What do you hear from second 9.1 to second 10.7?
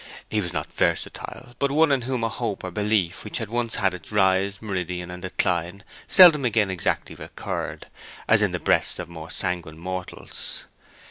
sanguine mortals.